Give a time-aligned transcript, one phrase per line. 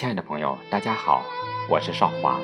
[0.00, 1.22] 亲爱的朋友，大家好，
[1.68, 2.40] 我是少华。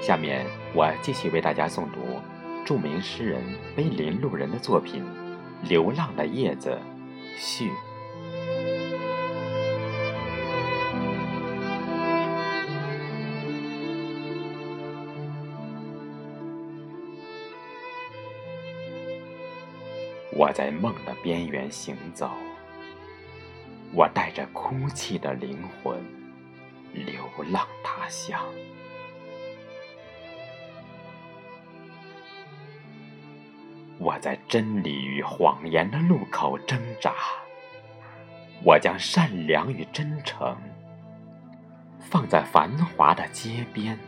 [0.00, 2.18] 下面我继续为大家诵读
[2.64, 3.44] 著名诗人
[3.76, 5.04] 碑林路人的作品
[5.68, 6.70] 《流浪的叶子》
[7.38, 7.70] 序。
[20.32, 22.30] 我在梦的边缘行走，
[23.92, 26.02] 我带着哭泣的灵魂
[26.92, 28.40] 流浪他乡。
[33.98, 37.14] 我在真理与谎言的路口挣扎，
[38.64, 40.56] 我将善良与真诚
[41.98, 43.98] 放在繁华的街边，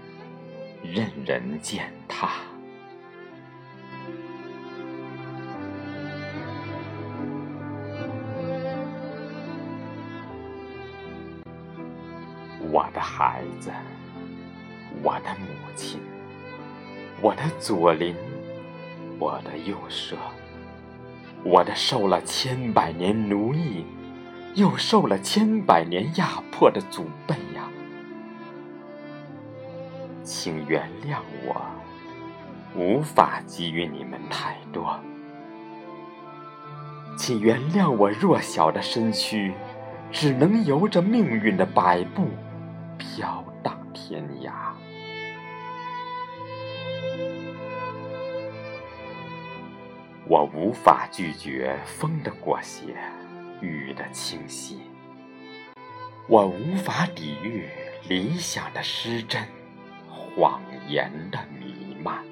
[0.82, 2.51] 任人践踏。
[12.70, 13.70] 我的孩子，
[15.02, 16.00] 我的母亲，
[17.20, 18.14] 我的左邻，
[19.18, 20.16] 我的右舍，
[21.42, 23.84] 我的受了千百年奴役，
[24.54, 27.68] 又受了千百年压迫的祖辈呀，
[30.22, 31.60] 请原谅我，
[32.76, 34.98] 无法给予你们太多，
[37.16, 39.52] 请原谅我弱小的身躯，
[40.12, 42.28] 只能由着命运的摆布。
[43.02, 44.52] 飘荡天涯，
[50.28, 52.94] 我无法拒绝风的裹挟，
[53.60, 54.76] 雨的侵袭；
[56.28, 57.68] 我无法抵御
[58.08, 59.42] 理想的失真，
[60.08, 62.22] 谎言的弥漫；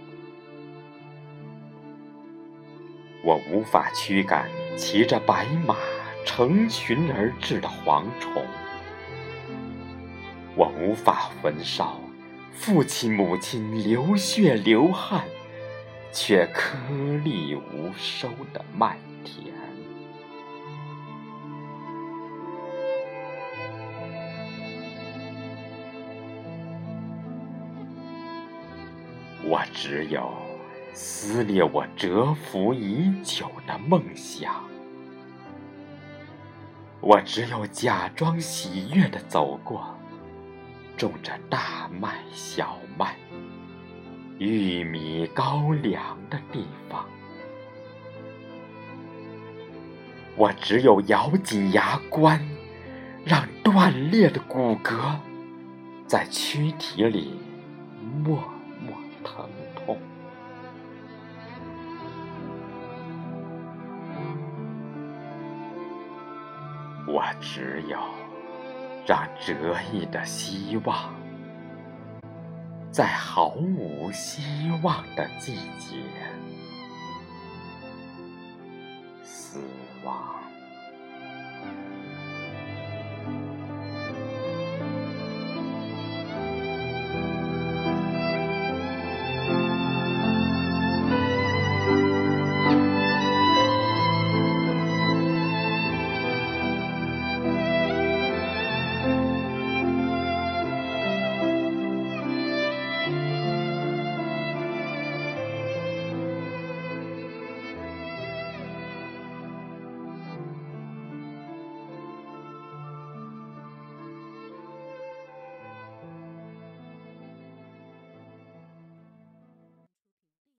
[3.25, 5.75] 我无法驱赶骑着白马
[6.25, 8.47] 成群而至的蝗虫。
[10.61, 11.99] 我无法焚烧
[12.53, 15.25] 父亲母亲流血流汗
[16.13, 16.77] 却颗
[17.25, 19.55] 粒无收的麦田，
[29.43, 30.31] 我只有
[30.93, 34.63] 撕裂我蛰伏已久的梦想，
[37.01, 39.97] 我只有假装喜悦的走过。
[41.01, 43.17] 种着大麦、小麦、
[44.39, 47.07] 玉米、高粱的地方，
[50.37, 52.39] 我只有咬紧牙关，
[53.25, 55.17] 让断裂的骨骼
[56.07, 57.41] 在躯体里
[58.23, 58.37] 默
[58.79, 58.95] 默
[59.25, 59.99] 疼痛。
[67.07, 67.99] 我只有。
[69.11, 71.13] 让折翼的希望，
[72.93, 75.97] 在毫无希望的季节
[79.25, 79.59] 死
[80.05, 80.15] 亡。